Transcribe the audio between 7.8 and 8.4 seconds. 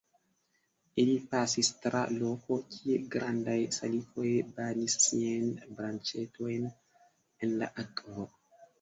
akvo.